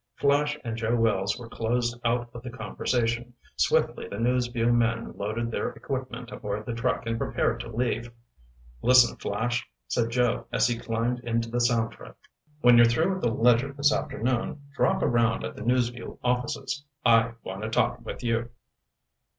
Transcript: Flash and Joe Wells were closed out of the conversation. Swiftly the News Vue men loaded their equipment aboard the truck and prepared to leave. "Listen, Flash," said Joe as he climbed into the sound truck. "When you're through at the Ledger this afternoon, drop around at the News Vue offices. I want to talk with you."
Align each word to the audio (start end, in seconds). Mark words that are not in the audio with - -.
Flash 0.15 0.57
and 0.63 0.75
Joe 0.77 0.95
Wells 0.95 1.37
were 1.37 1.47
closed 1.47 1.95
out 2.03 2.27
of 2.33 2.41
the 2.41 2.49
conversation. 2.49 3.35
Swiftly 3.55 4.07
the 4.07 4.17
News 4.17 4.47
Vue 4.47 4.73
men 4.73 5.11
loaded 5.15 5.51
their 5.51 5.69
equipment 5.69 6.31
aboard 6.31 6.65
the 6.65 6.73
truck 6.73 7.05
and 7.05 7.19
prepared 7.19 7.59
to 7.59 7.69
leave. 7.69 8.11
"Listen, 8.81 9.15
Flash," 9.17 9.63
said 9.87 10.09
Joe 10.09 10.47
as 10.51 10.65
he 10.65 10.79
climbed 10.79 11.19
into 11.19 11.51
the 11.51 11.61
sound 11.61 11.91
truck. 11.91 12.17
"When 12.61 12.77
you're 12.77 12.87
through 12.87 13.17
at 13.17 13.21
the 13.21 13.29
Ledger 13.29 13.73
this 13.73 13.93
afternoon, 13.93 14.63
drop 14.75 15.03
around 15.03 15.43
at 15.43 15.55
the 15.55 15.61
News 15.61 15.89
Vue 15.89 16.17
offices. 16.23 16.83
I 17.05 17.33
want 17.43 17.61
to 17.61 17.69
talk 17.69 18.03
with 18.03 18.23
you." 18.23 18.49